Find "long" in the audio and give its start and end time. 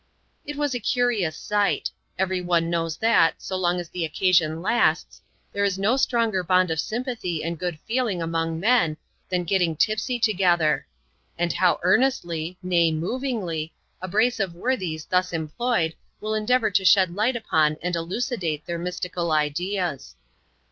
3.55-3.79